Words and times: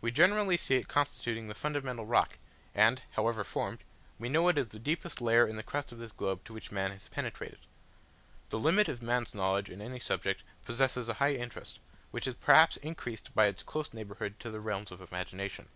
We 0.00 0.10
generally 0.10 0.56
see 0.56 0.74
it 0.74 0.88
constituting 0.88 1.46
the 1.46 1.54
fundamental 1.54 2.04
rock, 2.06 2.38
and, 2.74 3.00
however 3.12 3.44
formed, 3.44 3.84
we 4.18 4.28
know 4.28 4.48
it 4.48 4.58
is 4.58 4.66
the 4.66 4.80
deepest 4.80 5.20
layer 5.20 5.46
in 5.46 5.54
the 5.54 5.62
crust 5.62 5.92
of 5.92 5.98
this 5.98 6.10
globe 6.10 6.42
to 6.46 6.52
which 6.52 6.72
man 6.72 6.90
has 6.90 7.06
penetrated. 7.10 7.60
The 8.48 8.58
limit 8.58 8.88
of 8.88 9.00
man's 9.00 9.32
knowledge 9.32 9.70
in 9.70 9.80
any 9.80 10.00
subject 10.00 10.42
possesses 10.64 11.08
a 11.08 11.14
high 11.22 11.34
interest, 11.34 11.78
which 12.10 12.26
is 12.26 12.34
perhaps 12.34 12.78
increased 12.78 13.32
by 13.32 13.46
its 13.46 13.62
close 13.62 13.92
neighbourhood 13.94 14.40
to 14.40 14.50
the 14.50 14.58
realms 14.58 14.90
of 14.90 15.00
imagination. 15.00 15.68